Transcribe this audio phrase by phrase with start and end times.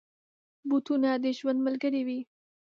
[0.67, 2.19] بوټونه د ژوند ملګري وي.